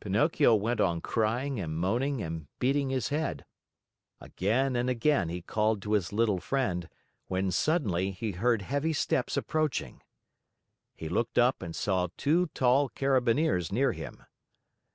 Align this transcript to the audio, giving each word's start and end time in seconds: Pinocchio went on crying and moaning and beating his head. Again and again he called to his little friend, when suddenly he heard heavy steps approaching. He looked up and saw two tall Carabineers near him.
Pinocchio 0.00 0.54
went 0.54 0.80
on 0.80 1.02
crying 1.02 1.60
and 1.60 1.76
moaning 1.76 2.22
and 2.22 2.46
beating 2.60 2.88
his 2.88 3.10
head. 3.10 3.44
Again 4.18 4.74
and 4.74 4.88
again 4.88 5.28
he 5.28 5.42
called 5.42 5.82
to 5.82 5.92
his 5.92 6.14
little 6.14 6.40
friend, 6.40 6.88
when 7.26 7.50
suddenly 7.50 8.10
he 8.10 8.30
heard 8.30 8.62
heavy 8.62 8.94
steps 8.94 9.36
approaching. 9.36 10.00
He 10.94 11.10
looked 11.10 11.36
up 11.36 11.60
and 11.60 11.76
saw 11.76 12.08
two 12.16 12.46
tall 12.54 12.88
Carabineers 12.88 13.70
near 13.70 13.92
him. 13.92 14.24